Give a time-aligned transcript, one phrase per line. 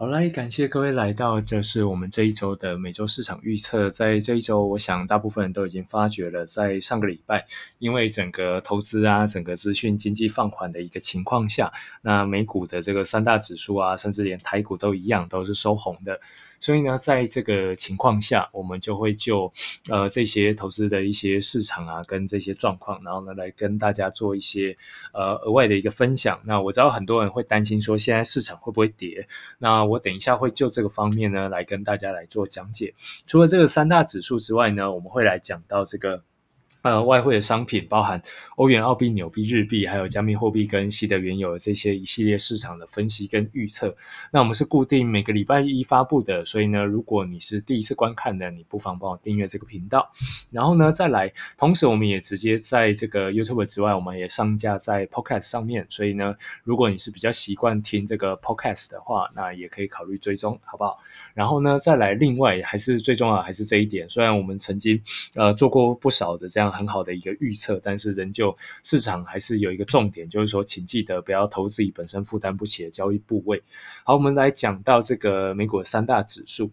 [0.00, 3.90] 好嘞，感谢各位来到，这是我们这一周的每周市场预测。
[3.90, 7.44] 在这一周，我想大部分人都已经发觉了，在上个礼拜，
[7.80, 16.20] 因为整个投资啊、整个资讯经济放缓的一个情况下，那美股的这个三大指数啊，甚至连台股都一样，都是收红的。
[16.60, 19.52] 所以呢，在这个情况下，我们就会就
[19.90, 24.76] 呃这些投资的一些市场啊，跟这些状况，然后呢来跟大家做一些
[25.12, 26.40] 呃额外的一个分享。
[26.44, 29.28] 那我知道很多人会担心说，现在市场会不会跌？
[29.58, 32.94] 那我等一下会就这个方面呢来跟大家来做讲解。
[33.26, 36.22] 除了这个三大指数之外呢，我们会来讲到这个。
[36.82, 38.22] 呃，外汇的商品包含
[38.54, 43.94] 欧元、澳币、纽币、日币，还有加密货币跟西德原油的这些一系列市场的分析跟预测。
[44.30, 50.08] 那我们是固定每个礼拜一发布的，所以呢，如果你是第一次观看的，你不妨帮我订阅这个频道。
[50.52, 55.84] 然后呢，再来，同时我们也直接在这个 YouTube 之外，我们也上架在 Podcast 上面。
[55.88, 60.98] 所以呢，如果你是比较习惯听这个 Podcast 的话，那也可以考虑追踪，好不好？
[61.34, 65.02] 然后呢，再来，另外还是最重要还是这一点，虽然我们曾经
[65.34, 66.67] 呃做过不少的这样。
[66.70, 73.62] 很好的一个预测，但是仍旧市场还是有一个重点，就是说，请记得不要投资以本身负担不起的交易部位。
[74.04, 76.70] 好，我们来讲到这个美股三大指数。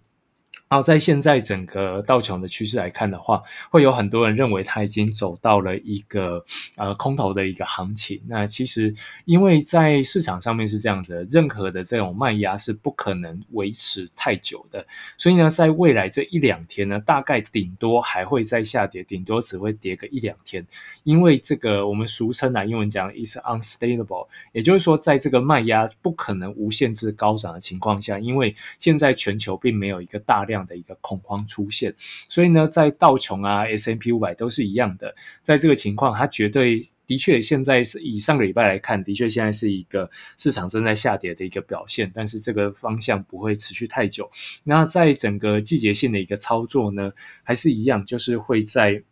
[0.67, 6.43] 好，在现在整个道琼的趋势来看的话，会有很多人认为它已经走到了一个
[6.75, 8.19] 呃空头的一个行情。
[8.27, 8.91] 那其实
[9.25, 14.83] 因为在市场上面是这样子，任何的这种卖压是不可能维持太久的。
[15.19, 20.65] 所以呢，在未来这一两天呢，大概顶多还会再下跌，顶多只会跌个一两天。
[21.03, 30.54] 因为这个我们俗称啊，英文讲 is unstable，也就是说，在这个卖压不可能无限制高涨的情况下，因为现在全球并没有一个大量。
[30.55, 31.93] 样的一个恐慌出现，
[32.27, 44.31] 所以呢，在道琼啊、S M P 五百都是一样的，在这个情况，它绝对的确现在是以上个礼拜来看，的确现在是一个市场正在下跌的一个表现，但是这个方向不会持续太久。
[44.63, 47.11] 那在整个季节性的一个操作呢，
[47.43, 49.03] 还是一样，就是会在。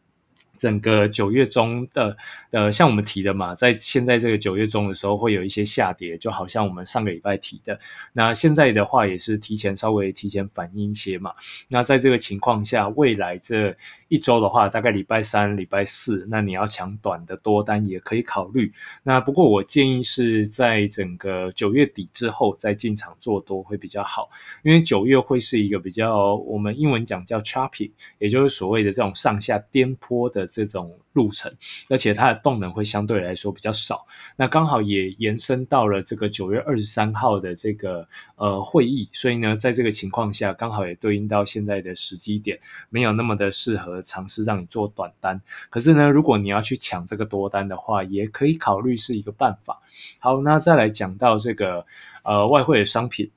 [0.58, 2.16] 整个九月中的
[2.52, 7.80] 呃，像我们提的嘛，在现在这个九月中的时候会有一些下跌，就好像我们上个礼拜提的。
[8.14, 11.34] 那现在的话也是提前稍微提前反映一些嘛。
[11.68, 13.76] 那在这个情况下，未来这
[14.08, 18.72] 一周的话，大概礼拜三、礼拜四，那你要抢短的多单也可以考虑。
[19.02, 24.30] 那不过我建议是在整个九月底之后再进场做多会比较好，
[24.62, 30.43] 因为九月会是一个比较我们英文讲叫 choppy，也就是所谓的这种上下颠簸的。
[30.46, 31.52] 这种路程，
[31.90, 34.06] 而且它的动能会相对来说比较少。
[34.36, 42.60] 那刚好也延伸到了这个九月二十三号的这个呃会议，所以呢，在这个情况下，刚好也对应到现在的时机点，
[42.90, 45.42] 没有那么的适合尝试让你做短单。
[45.70, 49.82] 可是呢，如果你要去抢这个多单的话，也可以考虑是一个办法。
[50.20, 51.86] 好，那再来讲到这个
[52.24, 53.30] 呃外汇的商品。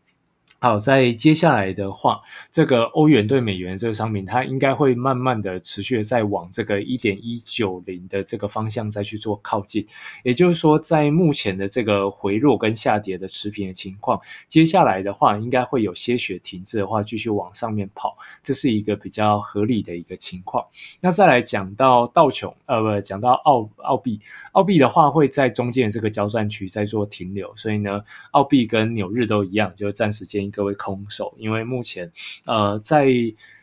[0.59, 9.87] 好，在接下来的话，这个欧元对美元这个商品，它应该会慢慢的持续的在往这个一点一九零的这个方向再去做靠近。
[10.25, 14.19] 也就是说，在目前的这个回落跟下跌的持平的情况，
[14.49, 20.65] 接下来的话，应该会有些许停滞的话，继续往上面跑，这是一个比较合理的一个情况。
[21.01, 24.19] 那再来讲到道琼，呃，不，讲到澳澳币，
[24.53, 30.46] 澳币的话会在中间这个交战区在做停留，所以呢，澳币跟纽日都一样，就暂时建议。
[30.51, 32.11] 各位空手，因为目前，
[32.45, 33.09] 呃，在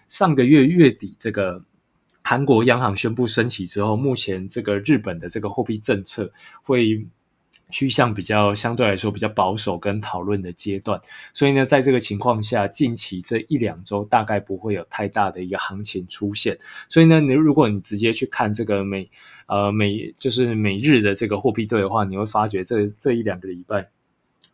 [0.08, 1.64] 上个月月底，这个
[2.22, 7.06] 韩国央行宣布升息之后，目前这个日本的这个货币政策会
[7.70, 11.02] 趋向比较相对来说比较保守跟讨论的阶段，
[11.34, 16.56] 所以呢，在这个情况下，近期这一两周大概不会有太大的一个行情出现，
[16.88, 19.10] 所以呢，你如果你直接去看这个美
[19.48, 23.90] 呃美就是每日的这个货币对的话，你会发觉这这一两个礼拜。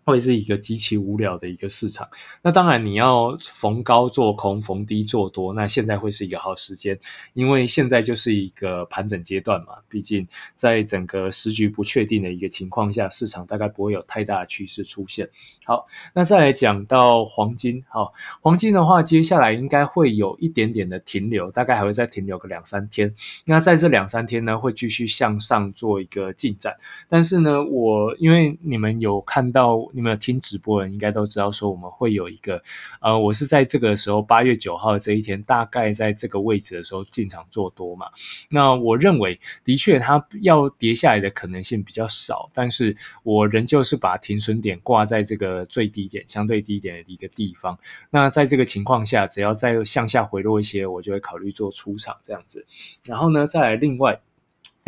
[0.03, 2.07] 会是一个极其无聊的一个市场。
[2.41, 6.97] 那当然，你要逢高做空，逢低做多，那现在会是一个好时间，
[7.33, 9.75] 因为现在就是一个盘整阶段嘛。
[9.87, 15.29] 毕竟，在整个时局不确定的一个情况下，市场大概不会有太大的趋势出现。
[15.63, 18.11] 好，那再来讲到黄金，好，
[18.41, 23.13] 黄金的话，接下来应该会有一点点的停留，大概还会再停留个两三天。
[23.45, 26.75] 那在这两三天呢，会继续向上做一个进展。
[27.07, 29.87] 但是呢，我因为你们有看到。
[29.94, 32.62] 你们有听直播的人应该都知道，说我们会有一个，
[33.02, 38.08] 呃，我是在这个时候八月九号这一天，大概在这个位置的时候进场做多嘛。
[38.50, 47.78] 那我认为，的确它要跌下来的可能性比较少，但是我仍旧是把停损点挂在这个最低点、相对低点的一个地方。
[48.09, 52.66] 那在这个情况下，只要再向下回落一些，我就会考虑做出场这样子。
[53.06, 54.20] 然后呢，再来另外。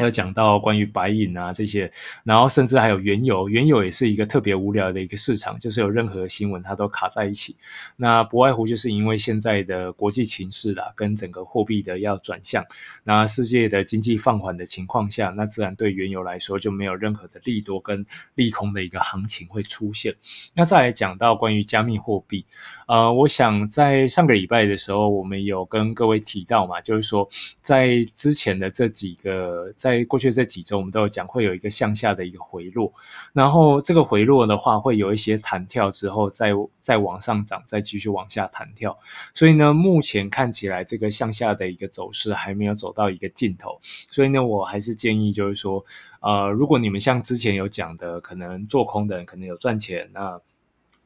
[0.02, 1.92] 还有讲到关于白银啊这些，
[2.24, 7.56] 然后甚至还有原油，原油也是一个特别无聊的一个市场，就是有任何新闻它都卡在一起。
[7.98, 12.66] 那不外乎就是因为现在的国际情势啦，跟整个货币的要转向，
[13.04, 18.04] 那世界的经济放缓的情况下，那自然对原油来说就没有任何的利多跟
[18.34, 20.16] 利空的一个行情会出现。
[20.56, 22.44] 那再来讲到关于加密货币，
[22.88, 27.30] 呃，我想在上个礼拜的时候，我们有跟各位提到嘛，就是说
[27.62, 29.52] 在之前的这几个。
[29.76, 32.94] 在在过去这几周，我们都有讲会有一个向下的一个回落，
[33.34, 36.52] 然后这个回落的话，会有一些弹跳之后再
[36.82, 38.98] 再往上涨，再继续往下弹跳。
[39.34, 43.80] 所以呢，目前看起来这个向下的一个走势还没有走到一个尽头。
[44.08, 45.84] 所以呢，我还是建议就是说，
[46.22, 50.40] 呃，如果你们像之前有讲的，可能做空的人可能有赚钱，那。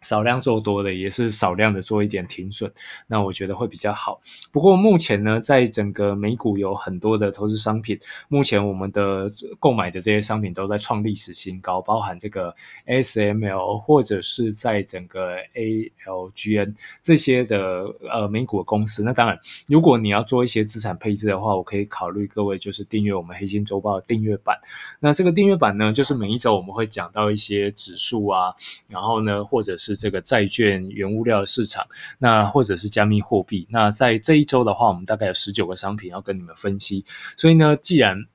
[0.06, 2.72] 少量做多的也是少量的做一点停损，
[3.08, 4.22] 那我觉得会比较好。
[4.52, 9.28] 不过目前呢，在整个美股有很多的投资商品，目前我们的
[9.60, 12.56] 购买的这些商品都在创历史新高，包含这个
[12.86, 19.04] SML 或者是在整个 ALGN 这些的呃美股公司。
[19.04, 24.56] 那当然，如果你要做一些资产配置的话，我可以考虑各位就是订阅我们黑金周报的订阅版。
[25.00, 28.54] 那这个订阅版呢，就是每一周我们会讲到一些指数啊，
[28.88, 31.86] 然后呢，或者是这个债券、原物料市场，
[32.20, 33.68] 那或者是加密货币。
[33.70, 37.06] 那在这一周的话，我们大概有十九个商品要跟你们分析。
[37.38, 38.26] 所以呢，既然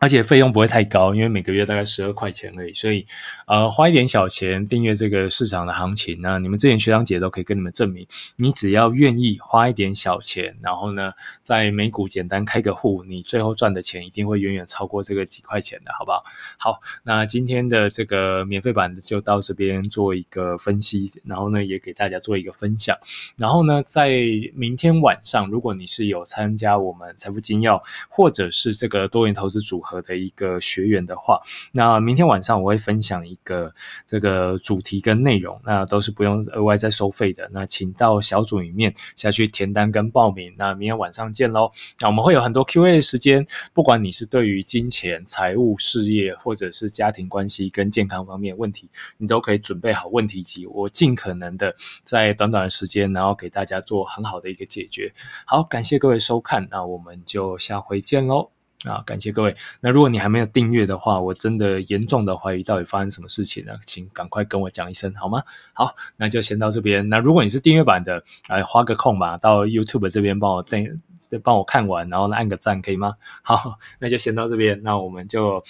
[0.00, 3.06] 而且费用不会太高，因为每个月大概十二块钱而已，所以
[3.46, 8.06] 呃花一点小钱订阅这个市场的行情，那你们之前学长姐都可以跟你们证明，
[8.36, 11.12] 你只要愿意花一点小钱，然后呢
[11.42, 16.24] 在美股简单开个户，你最后赚的钱一定会远远超过这个几块钱的，好不好？
[16.56, 22.96] 好，那今天的这个免费版就到这边做一个分析，然后呢也给大家做一个分享，
[23.36, 24.10] 然后呢在
[24.54, 29.89] 明天晚上，如果你是有参加我们财富金要或者是这个多元投资组合。
[29.90, 31.40] 和的一个学员的话，
[31.72, 33.74] 那明天晚上我会分享一个
[34.06, 37.50] 这个主题跟内容，那都是不用额外再收费的。
[37.52, 40.54] 那请到小组里面下去填单跟报名。
[40.56, 41.72] 那明天晚上见喽。
[42.00, 43.44] 那我们会有很多 Q&A 时间，
[43.74, 48.88] 不管你是对于金钱、财务、事业，或者是家庭关系跟健康方面问题，
[49.18, 55.12] 你都可以准备好问题集，我尽可能的在短短的时间，然后给大家做很好的一个解决。
[55.44, 58.59] 好，感谢各位收看，那我们就下回见喽。
[58.86, 59.54] 啊，感谢各位。
[59.80, 65.42] 那如果你还没有订阅的话，我真的严重的怀疑到底发生什么事情了，请赶快跟我讲一声好吗？
[65.74, 67.06] 好，那就先到这边。
[67.10, 71.02] 那如果你是订阅版的，哎，花个空吧，到 YouTube 这边帮我订，
[71.42, 73.16] 帮我看完，然后按个赞，可以吗？
[73.42, 74.82] 好，那就先到这边。
[74.82, 75.62] 那我们就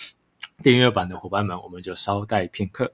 [0.62, 2.92] 订阅版的伙伴们，我们就稍待片刻。